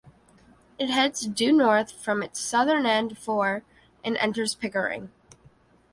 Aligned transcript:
It 0.79 0.89
heads 0.89 1.27
due 1.27 1.53
north 1.53 1.91
from 1.91 2.23
its 2.23 2.39
southern 2.39 2.87
end 2.87 3.19
for 3.19 3.63
and 4.03 4.17
enters 4.17 4.55
Pickering. 4.55 5.11